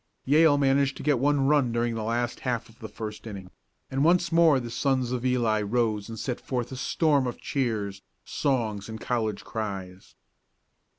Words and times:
Yale 0.25 0.57
managed 0.57 0.97
to 0.97 1.03
get 1.03 1.19
one 1.19 1.45
run 1.45 1.71
during 1.71 1.93
the 1.93 2.01
last 2.01 2.39
half 2.39 2.67
of 2.69 2.79
the 2.79 2.89
first 2.89 3.27
inning, 3.27 3.51
and 3.91 4.03
once 4.03 4.31
more 4.31 4.59
the 4.59 4.71
sons 4.71 5.11
of 5.11 5.23
Eli 5.23 5.61
arose 5.61 6.09
and 6.09 6.17
sent 6.17 6.41
forth 6.41 6.71
a 6.71 6.75
storm 6.75 7.27
of 7.27 7.39
cheers, 7.39 8.01
songs 8.25 8.89
and 8.89 8.99
college 8.99 9.43
cries. 9.43 10.15